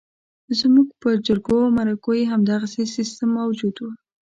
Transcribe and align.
زموږ 0.59 0.87
پر 1.01 1.13
جرګو 1.25 1.57
او 1.63 1.69
مرکو 1.77 2.11
کې 2.17 2.29
همدغه 2.31 2.67
سیستم 2.95 3.29
موجود 3.39 3.75
وو. 3.79 3.91